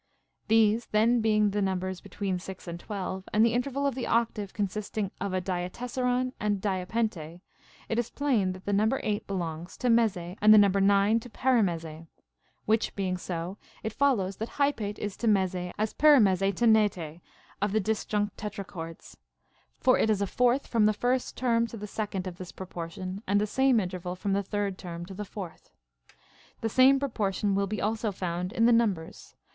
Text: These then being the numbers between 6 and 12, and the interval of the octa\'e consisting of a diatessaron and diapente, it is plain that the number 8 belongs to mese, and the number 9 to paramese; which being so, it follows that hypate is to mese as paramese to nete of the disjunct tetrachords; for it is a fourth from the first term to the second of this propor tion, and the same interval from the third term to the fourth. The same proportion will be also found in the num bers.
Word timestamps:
These 0.47 0.87
then 0.87 1.21
being 1.21 1.51
the 1.51 1.61
numbers 1.61 2.01
between 2.01 2.39
6 2.39 2.67
and 2.67 2.79
12, 2.79 3.29
and 3.31 3.45
the 3.45 3.53
interval 3.53 3.85
of 3.85 3.93
the 3.93 4.05
octa\'e 4.05 4.51
consisting 4.51 5.11
of 5.21 5.31
a 5.31 5.39
diatessaron 5.39 6.33
and 6.39 6.59
diapente, 6.59 7.41
it 7.87 7.99
is 7.99 8.09
plain 8.09 8.53
that 8.53 8.65
the 8.65 8.73
number 8.73 8.99
8 9.03 9.27
belongs 9.27 9.77
to 9.77 9.91
mese, 9.91 10.17
and 10.17 10.51
the 10.51 10.57
number 10.57 10.81
9 10.81 11.19
to 11.19 11.29
paramese; 11.29 12.07
which 12.65 12.95
being 12.95 13.15
so, 13.15 13.59
it 13.83 13.93
follows 13.93 14.37
that 14.37 14.49
hypate 14.57 14.97
is 14.97 15.15
to 15.17 15.27
mese 15.27 15.71
as 15.77 15.93
paramese 15.93 16.51
to 16.55 16.65
nete 16.65 17.21
of 17.61 17.71
the 17.71 17.79
disjunct 17.79 18.31
tetrachords; 18.37 19.17
for 19.79 19.99
it 19.99 20.09
is 20.09 20.19
a 20.19 20.25
fourth 20.25 20.65
from 20.65 20.87
the 20.87 20.93
first 20.93 21.37
term 21.37 21.67
to 21.67 21.77
the 21.77 21.85
second 21.85 22.25
of 22.25 22.39
this 22.39 22.51
propor 22.51 22.89
tion, 22.89 23.21
and 23.27 23.39
the 23.39 23.45
same 23.45 23.79
interval 23.79 24.15
from 24.15 24.33
the 24.33 24.41
third 24.41 24.79
term 24.79 25.05
to 25.05 25.13
the 25.13 25.25
fourth. 25.25 25.69
The 26.61 26.69
same 26.69 26.99
proportion 26.99 27.53
will 27.53 27.67
be 27.67 27.79
also 27.79 28.11
found 28.11 28.51
in 28.51 28.65
the 28.65 28.73
num 28.73 28.95
bers. 28.95 29.35